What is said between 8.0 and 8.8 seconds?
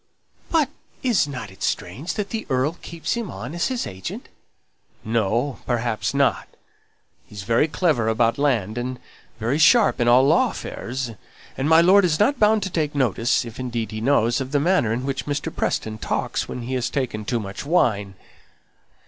about land,